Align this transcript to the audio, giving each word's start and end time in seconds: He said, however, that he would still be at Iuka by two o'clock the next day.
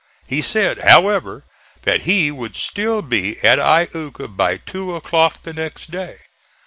He 0.25 0.41
said, 0.41 0.79
however, 0.79 1.45
that 1.83 2.01
he 2.09 2.31
would 2.31 2.55
still 2.55 3.03
be 3.03 3.39
at 3.43 3.59
Iuka 3.59 4.29
by 4.29 4.57
two 4.57 4.95
o'clock 4.95 5.43
the 5.43 5.53
next 5.53 5.91
day. 5.91 6.17